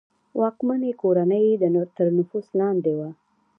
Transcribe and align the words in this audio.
واکمنې 0.39 0.91
کورنۍ 1.01 1.45
تر 1.97 2.07
نفوذ 2.17 2.45
لاندې 2.59 2.93
وه. 2.99 3.09